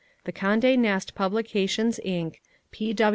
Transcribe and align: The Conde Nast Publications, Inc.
The 0.23 0.31
Conde 0.31 0.81
Nast 0.81 1.13
Publications, 1.13 1.99
Inc. 2.03 2.37